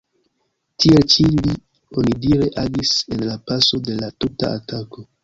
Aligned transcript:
Tiel 0.85 1.03
ĉi 1.13 1.25
li 1.33 1.53
onidire 2.03 2.47
agis 2.63 2.95
en 3.17 3.21
la 3.27 3.37
paso 3.51 3.81
de 3.91 3.99
la 4.01 4.11
tuta 4.25 4.51
atako. 4.57 5.07